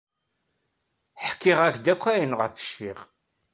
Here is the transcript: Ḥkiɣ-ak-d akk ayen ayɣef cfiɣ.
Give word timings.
Ḥkiɣ-ak-d 1.27 1.85
akk 1.93 2.03
ayen 2.11 2.31
ayɣef 2.35 2.53
cfiɣ. 2.59 2.99